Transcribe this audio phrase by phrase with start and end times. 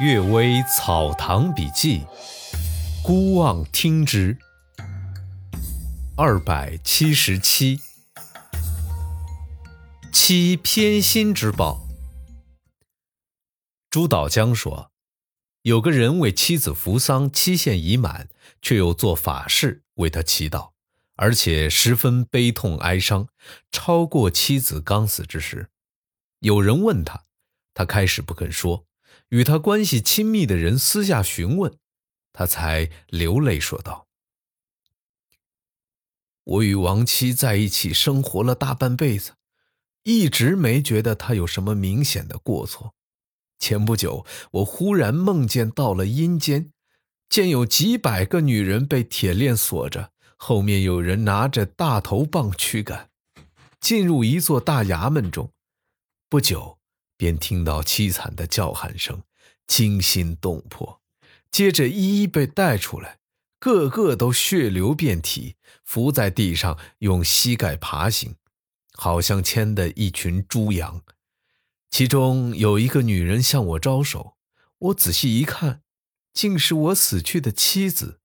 [0.02, 2.00] 《岳微草堂笔记》，
[3.04, 4.38] 孤望听之。
[6.16, 7.78] 二百七十七，
[10.10, 11.86] 妻偏心之报。
[13.90, 14.90] 朱岛江说，
[15.60, 18.30] 有个人为妻子扶丧，期限已满，
[18.62, 20.70] 却又做法事为他祈祷，
[21.16, 23.28] 而且十分悲痛哀伤，
[23.70, 25.68] 超过妻子刚死之时。
[26.38, 27.24] 有人问他，
[27.74, 28.86] 他开始不肯说。
[29.32, 31.72] 与他关系亲密的人私下询问，
[32.34, 34.06] 他才流泪说道
[36.44, 39.32] ：“我与亡妻在一起生活了大半辈子，
[40.02, 42.94] 一直没觉得他有什么明显的过错。
[43.58, 46.70] 前不久，我忽然梦见到了阴间，
[47.30, 53.08] 见有几百个女人被铁链锁着，后面有人拿着大头棒驱赶，
[53.80, 55.50] 进入一座大衙门中。
[56.28, 56.76] 不久。”
[57.22, 59.22] 便听到凄惨的叫喊声，
[59.68, 61.00] 惊心动魄。
[61.52, 63.20] 接着一一被带出来，
[63.60, 68.34] 个个都血流遍体，伏在地上用膝盖爬行，
[68.94, 71.04] 好像牵的一群猪羊。
[71.90, 74.36] 其中有一个女人向我招手，
[74.78, 75.82] 我仔细一看，
[76.32, 78.18] 竟是我死去的妻子。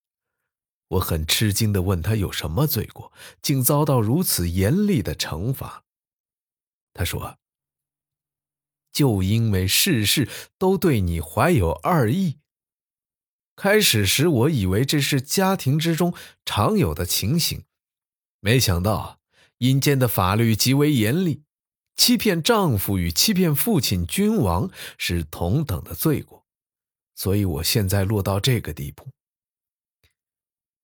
[0.88, 5.84] 我很吃惊地问她有什么罪过，竟遭到如此严厉的惩罚。
[6.95, 7.38] 她说。
[8.98, 12.40] 就因为事事都对你怀有二意。
[13.56, 17.64] 开始时我以为这是家庭之中常有的情形，
[18.40, 19.20] 没想到
[19.59, 21.44] 阴间的法律极为严厉，
[21.95, 26.44] 欺骗丈夫与欺骗父亲、君王是同等的罪过，
[27.14, 29.09] 所以我现在落到这个地步。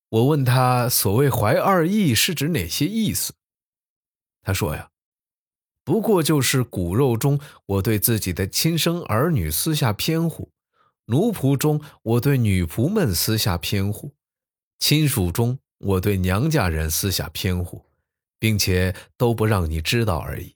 [0.09, 3.33] 我问他所谓怀二意是指哪些意思，
[4.43, 4.92] 他说呀。
[5.83, 10.49] 不过就是骨肉中，我对自己的亲生儿女私下偏护；
[11.05, 14.11] 奴仆中，我对女仆们私下偏护；
[14.79, 17.85] 亲属中，我对娘家人私下偏护，
[18.39, 20.55] 并且都不让你知道而已。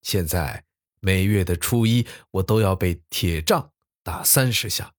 [0.00, 0.64] 现在
[1.00, 3.70] 每月的初一，我都要被铁杖
[4.02, 4.94] 打三十下，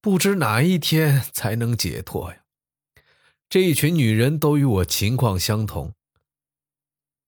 [0.00, 2.38] 不知哪一天才能解脱呀！
[3.50, 5.92] 这一群女人都与我情况相同。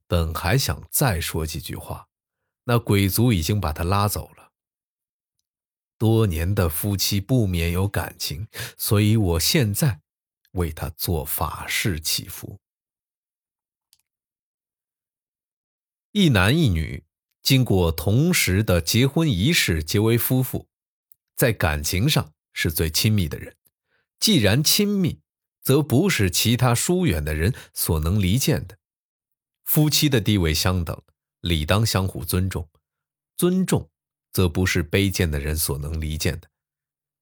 [0.09, 2.09] 本还想再说几句话，
[2.65, 4.53] 那鬼族已经把他拉走了。
[5.99, 10.01] 多年的夫妻不免有感情，所以我现在
[10.53, 12.59] 为他做法事祈福。
[16.13, 17.05] 一男一女
[17.43, 20.69] 经过同时的结婚仪式，结为夫妇，
[21.37, 23.57] 在感情上是最亲密的人。
[24.19, 25.21] 既然亲密，
[25.61, 28.78] 则不是其他疏远的人所能离间的。
[29.69, 30.99] 夫妻的地位相等，
[31.43, 32.71] 理当相互尊重。
[33.37, 33.91] 尊重，
[34.33, 36.49] 则不是卑贱的人所能离间的。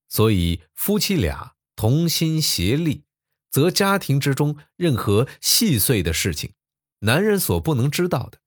[0.09, 3.03] 所以，夫妻俩同心协力，
[3.51, 6.53] 则家庭之中任何细碎的事情，
[7.01, 8.39] 男人所不能知道的，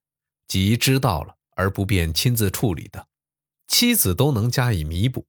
[0.47, 3.09] 即知道了而不便亲自处理的，
[3.67, 5.27] 妻子都能加以弥补。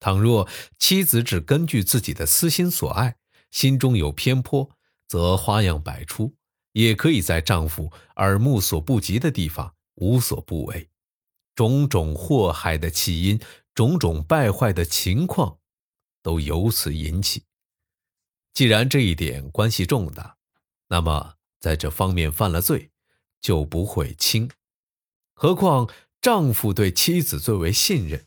[0.00, 0.46] 倘若
[0.78, 3.16] 妻子只根据自己的私心所爱，
[3.50, 4.76] 心中有偏颇，
[5.08, 6.36] 则花样百出。
[6.72, 10.88] 也可以在丈夫耳目所不及的地方无所不为，
[11.54, 13.40] 种种祸害的起因，
[13.74, 15.58] 种种败坏的情况，
[16.22, 17.44] 都由此引起。
[18.54, 20.36] 既然这一点关系重大，
[20.88, 22.90] 那么在这方面犯了罪，
[23.40, 24.50] 就不会轻。
[25.34, 25.90] 何况
[26.20, 28.26] 丈夫对妻子最为信任，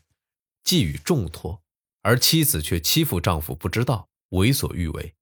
[0.64, 1.62] 寄予重托，
[2.02, 5.14] 而妻子却欺负丈夫不知道，为所欲为，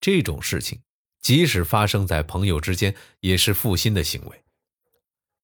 [0.00, 0.82] 这种事情。
[1.24, 4.44] 即使发生在朋友之间，也是负心的行为，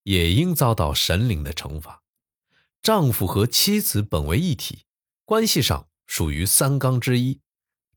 [0.03, 2.03] 也应遭到神灵的惩罚。
[2.83, 4.85] 丈夫和妻子本为一体，
[5.25, 7.41] 关系上属于三纲之一。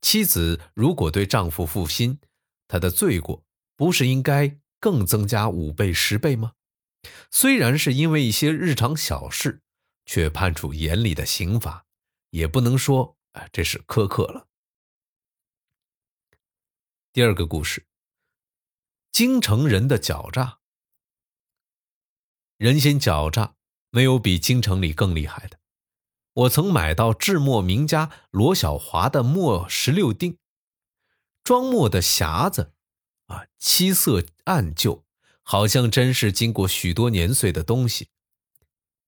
[0.00, 2.18] 妻子如果对丈夫负心，
[2.68, 3.44] 她的罪过
[3.76, 6.52] 不是应该更增加五倍、十倍吗？
[7.30, 9.60] 虽然是因为一些日常小事，
[10.06, 11.84] 却判处严厉的刑罚，
[12.30, 14.48] 也不能说啊这是苛刻了。
[17.14, 17.86] 第二个故事：
[19.12, 20.58] 京城人的狡诈。
[22.56, 23.54] 人心狡诈，
[23.90, 25.60] 没有比京城里更厉害的。
[26.32, 30.38] 我曾买到制墨名家罗小华的墨十六锭，
[31.44, 32.72] 装墨的匣子
[33.26, 35.04] 啊，漆色暗旧，
[35.44, 38.08] 好像真是经过许多年岁的东西。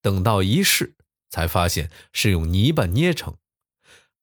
[0.00, 0.94] 等到一试，
[1.28, 3.36] 才发现是用泥巴捏成，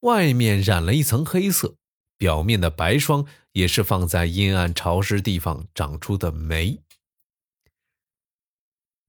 [0.00, 1.76] 外面染了一层黑色。
[2.16, 6.80] 表面的白霜也是放在阴暗潮湿地方长出的霉。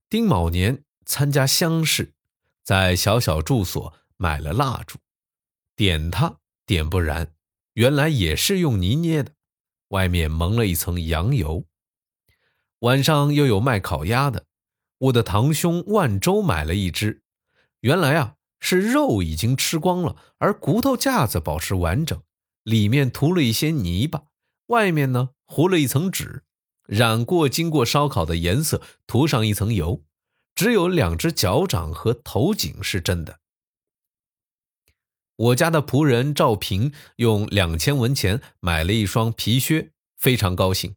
[0.08, 2.12] 丁卯年参加乡试，
[2.62, 4.98] 在小小住所买了蜡烛，
[5.74, 7.32] 点它点不燃，
[7.74, 9.32] 原来也是用泥捏的，
[9.88, 11.64] 外面蒙了一层羊油。
[12.80, 14.44] 晚上又有卖烤鸭的，
[14.98, 17.22] 我的堂兄万周买了一只，
[17.80, 22.22] 原来啊是肉已经吃光了，而骨头架子保持完整，
[22.66, 24.24] 里面涂了一些泥巴，
[24.66, 26.42] 外面呢糊了一层纸，
[26.88, 30.02] 染过经过烧烤的颜色，涂上一层油，
[30.56, 33.38] 只有两只脚掌和头颈是真的。
[35.36, 40.96] 我家的仆人赵平用两千文钱买了一双皮靴，非常高兴。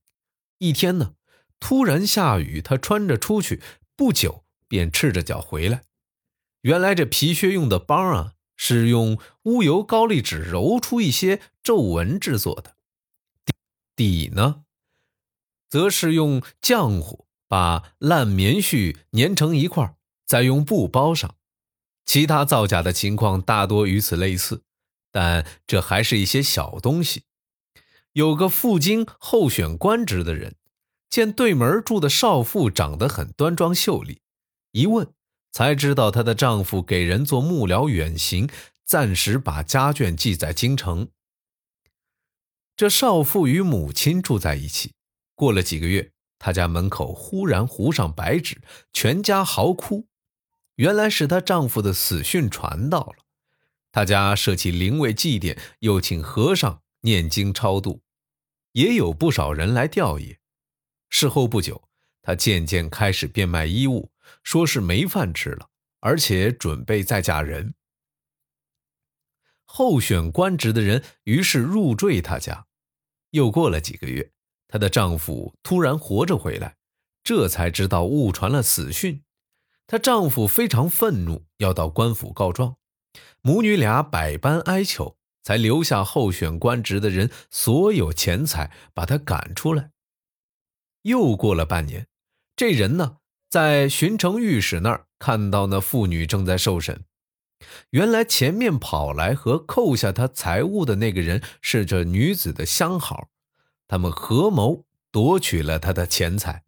[0.58, 1.14] 一天呢。
[1.62, 3.62] 突然下雨，他穿着出去，
[3.98, 5.84] 不久便赤着脚回来。
[6.62, 12.72] 原来这皮靴用的帮啊，是用乌油高丽纸揉出一些皱纹制作的；
[13.96, 14.64] 底呢，
[15.70, 19.94] 则是用浆糊把烂棉絮粘成一块，
[20.26, 21.36] 再用布包上。
[22.08, 24.64] 其他造假的情况大多与此类似，
[25.12, 27.26] 但这还是一些小东西。
[28.14, 30.56] 有个赴京候选官职的人。
[31.08, 34.22] 见对门住的少妇长得很端庄秀丽，
[34.72, 35.14] 一问
[35.52, 38.50] 才知道她的丈夫给人做幕僚远行，
[38.84, 41.10] 暂时把家眷寄在京城。
[42.80, 44.94] 这少妇与母亲住在一起，
[45.36, 48.62] 过了几个月，她家门口忽然糊上白纸，
[48.94, 50.08] 全家嚎哭。
[50.76, 53.26] 原来是她丈夫的死讯传到了，
[53.92, 58.02] 她家设起灵位祭奠，又请和尚念经超度，
[58.72, 60.38] 也有不少人来吊唁。
[61.10, 61.90] 事后不久，
[62.22, 64.10] 她渐渐开始变卖衣物，
[64.42, 65.68] 说是没饭吃了，
[66.00, 67.74] 而且准备再嫁人。
[69.66, 72.68] 候选官职的人于是入赘她家。
[73.32, 74.32] 又过了几个月，
[74.68, 76.78] 她的丈夫突然活着回来，
[77.24, 79.24] 这才知道误传了死讯。
[79.88, 82.76] 她丈夫非常愤怒，要到官府告状。
[83.42, 89.92] 母女俩百般哀求，才留下候选官职的人所有钱财，把她赶出来。
[91.04, 92.08] 又过了半年，
[92.56, 93.18] 这人呢，
[93.50, 97.06] 在巡城御史那儿看到那妇女正在受审。
[97.92, 103.30] 原来前面跑来和扣下他财物的那个人是这女子的相好，
[103.88, 106.64] 他们合谋夺取了他的钱财。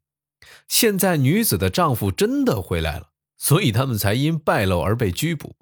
[0.68, 5.58] 现在女子的丈夫真的回来了，所以他们才因败露而被拘捕。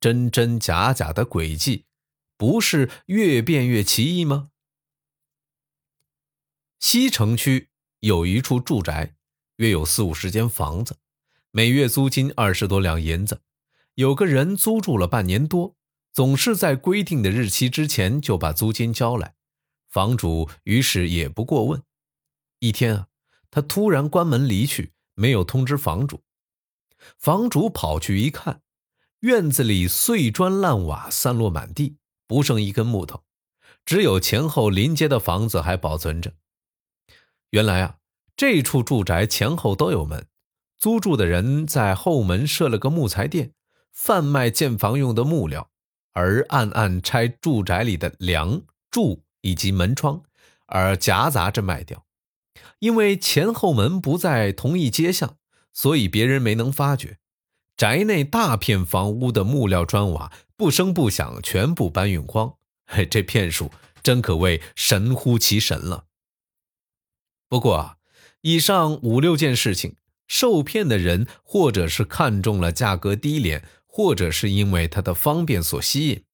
[0.00, 1.86] 真真假假的诡计，
[2.36, 4.50] 不是越变越奇异吗？
[6.78, 7.70] 西城区。
[8.00, 9.14] 有一处住宅，
[9.56, 10.98] 约有四五十间房子，
[11.52, 13.40] 每月租金二十多两银子。
[13.94, 15.76] 有个人租住了半年多，
[16.12, 19.34] 总是在规定的日期之前就把租金交来，
[19.88, 21.82] 房主于是也不过问。
[22.58, 23.08] 一天啊，
[23.50, 26.22] 他突然关门离去，没有通知房主。
[27.18, 28.62] 房主跑去一看，
[29.20, 33.22] 院子里碎砖烂瓦散落满地，不剩一根木头，
[33.84, 36.32] 只有前后临街的房子还保存着。
[37.50, 37.98] 原来啊，
[38.36, 40.26] 这处住宅前后都有门，
[40.76, 43.52] 租住的人在后门设了个木材店，
[43.94, 45.70] 贩卖建房用的木料，
[46.12, 48.60] 而暗暗拆住宅里的梁
[48.90, 50.22] 柱以及门窗，
[50.66, 52.04] 而夹杂着卖掉。
[52.80, 55.38] 因为前后门不在同一街巷，
[55.72, 57.18] 所以别人没能发觉。
[57.76, 63.70] 宅内大片房屋的木料砖瓦不声不响全部搬运光，嘿，这骗术
[64.02, 66.04] 真可谓神乎其神了。
[67.48, 67.96] 不过啊，
[68.42, 69.96] 以上五六件事情，
[70.28, 76.24] 受骗的人或者是看中了价格低廉，或者是因为它的方便所吸引，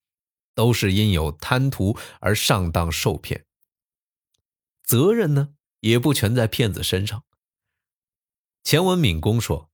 [0.55, 3.45] 都是因有贪图而上当受骗。
[4.83, 5.51] 责任呢，
[5.81, 7.23] 也不全在骗子身上。
[8.65, 9.69] 钱文敏公说，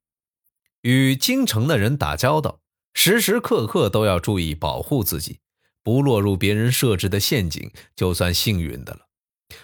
[0.81, 2.61] 与京城的人打交道，
[2.93, 5.38] 时时刻刻都要注意保护自己，
[5.85, 9.07] 不落入别人设置的陷阱，就算幸运的了。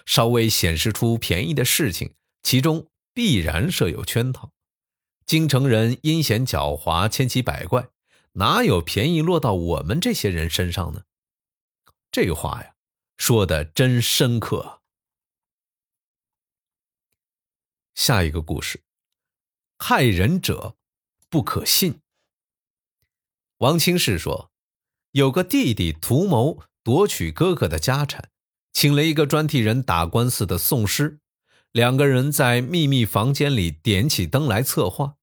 [0.06, 2.14] 稍微显示出便宜的事情，
[2.44, 4.52] 其中必然设有圈套。
[5.26, 7.88] 京城人阴险狡猾，千奇百怪，
[8.32, 11.04] 哪有便宜落到我们这些人身上呢？
[12.10, 12.74] 这话呀，
[13.16, 14.80] 说的真深刻。
[17.94, 18.82] 下一个故事，
[19.78, 20.76] 害人者
[21.28, 22.00] 不可信。
[23.58, 24.50] 王清士说，
[25.12, 28.30] 有个弟弟图谋夺取哥哥的家产。
[28.72, 31.20] 请了一个专替人打官司的讼师，
[31.72, 35.18] 两个人在秘密房间里点起灯来策划。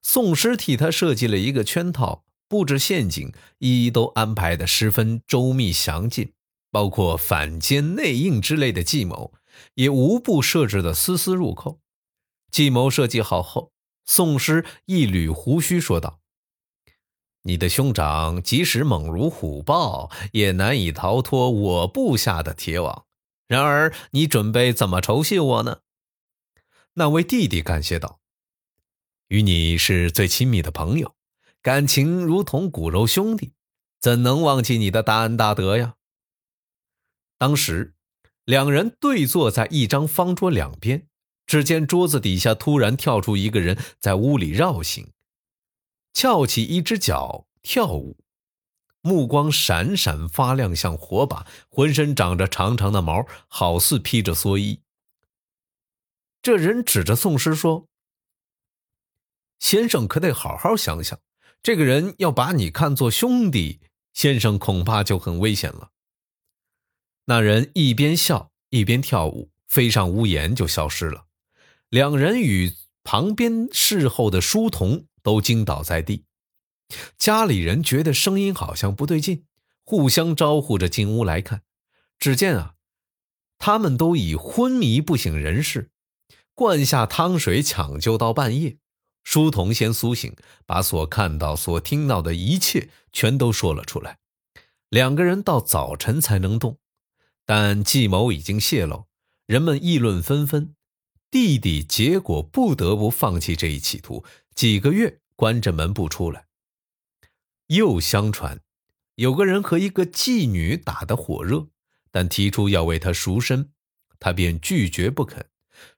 [0.00, 6.34] 讼师替他设计了一个圈套，布置陷阱，一一都安排的十分周密详尽，
[6.70, 9.32] 包括反间、内应之类的计谋，
[9.72, 11.80] 也无不设置的丝丝入扣。
[12.50, 13.72] 计谋设计好后，
[14.04, 16.20] 宋师一缕胡须说道
[17.44, 23.06] ：“你的兄长即使猛如虎豹，也难以逃脱我布下的铁网。
[23.48, 25.78] 然而，你准备怎么酬谢我呢？”
[26.92, 28.20] 那位弟弟感谢道
[29.28, 31.14] ：“与你是最亲密的朋友，
[31.62, 33.54] 感情如同骨肉兄弟，
[33.98, 35.94] 怎能忘记你的大恩大德呀？”
[37.38, 37.94] 当时，
[38.44, 41.08] 两人对坐在一张方桌两边。
[41.44, 45.12] 只见桌子底下突然跳出一个人，在屋里绕行，
[46.14, 48.16] 翘起一只脚跳舞，
[49.02, 54.80] 目光闪闪发亮，像火把，浑身长着长长的毛，好似披着蓑衣。
[56.40, 57.88] 这人指着宋师说
[59.58, 61.18] ：“先生可得好好想想，
[61.62, 63.80] 这个人要把你看作兄弟，
[64.12, 65.90] 先生恐怕就很危险了。”
[67.26, 71.26] 那人一边笑一边跳舞，飞上屋檐就消失了。
[71.88, 72.72] 两人与
[73.04, 76.24] 旁边侍候的书童都惊倒在地，
[77.16, 79.44] 家里人觉得声音好像不对劲，
[79.84, 81.62] 互相招呼着进屋来看。
[82.18, 82.74] 只见啊，
[83.58, 85.90] 他们都已昏迷不省人事，
[86.54, 88.78] 灌下汤水抢救到半夜。
[89.22, 90.34] 书童先苏醒，
[90.66, 94.18] 把所看到、所听到的一切全都说了出来。
[94.88, 96.78] 两个人到早晨才能动，
[97.46, 99.06] 但计谋已经泄露，
[99.46, 100.74] 人们议论纷纷。
[101.30, 104.22] 弟弟结果不得不放弃这一企图，
[104.54, 106.46] 几个月关着门不出来。
[107.68, 108.60] 又相传，
[109.14, 111.68] 有个人和一个妓女打得火热，
[112.10, 113.70] 但提出要为她赎身，
[114.18, 115.46] 他便拒绝不肯，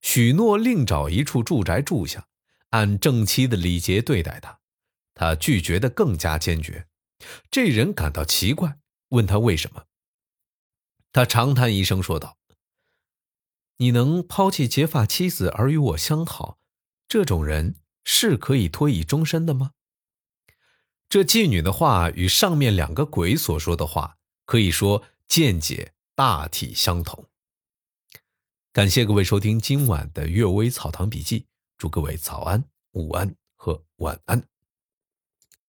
[0.00, 2.28] 许诺另找一处住宅住下，
[2.74, 4.58] 按正妻的礼节对待他。
[5.14, 6.88] 他拒绝的更加坚决。
[7.48, 8.78] 这人感到奇怪，
[9.10, 9.84] 问他为什么。
[11.12, 12.36] 他长叹一声说道。
[13.76, 16.58] 你能抛弃结发妻子而与我相好，
[17.06, 19.70] 这种人是可以托以终身的吗？
[21.08, 27.28] 这妓女的话与上面两个鬼所说的话，可以说见解大体相同。
[28.72, 31.40] 感谢各位收听今晚的《阅微草堂笔记》，
[31.76, 32.62] 祝各位早安、
[32.92, 34.53] 午安和晚安。